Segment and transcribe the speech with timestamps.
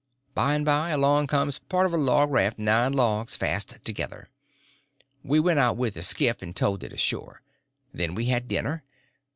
[0.33, 4.29] By and by along comes part of a log raft—nine logs fast together.
[5.23, 7.43] We went out with the skiff and towed it ashore.
[7.93, 8.83] Then we had dinner.